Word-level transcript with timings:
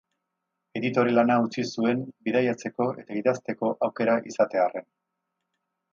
Editore-lana 0.79 1.35
utzi 1.43 1.65
zuen 1.75 2.01
bidaiatzeko 2.29 2.89
eta 3.03 3.21
idazteko 3.21 3.73
aukera 3.89 4.17
izatearren. 4.33 4.89